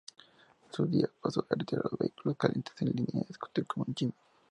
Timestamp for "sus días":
0.71-1.11